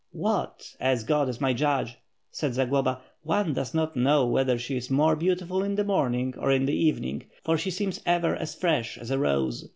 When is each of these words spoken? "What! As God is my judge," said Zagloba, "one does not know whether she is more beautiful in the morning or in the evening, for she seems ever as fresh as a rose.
"What! 0.13 0.75
As 0.79 1.03
God 1.03 1.29
is 1.29 1.39
my 1.39 1.53
judge," 1.53 1.97
said 2.31 2.55
Zagloba, 2.55 3.01
"one 3.21 3.53
does 3.53 3.75
not 3.75 3.95
know 3.95 4.25
whether 4.25 4.57
she 4.57 4.75
is 4.75 4.89
more 4.89 5.15
beautiful 5.15 5.61
in 5.61 5.75
the 5.75 5.83
morning 5.83 6.33
or 6.39 6.51
in 6.51 6.65
the 6.65 6.73
evening, 6.73 7.25
for 7.43 7.55
she 7.55 7.69
seems 7.69 8.01
ever 8.03 8.35
as 8.35 8.55
fresh 8.55 8.97
as 8.97 9.11
a 9.11 9.19
rose. 9.19 9.69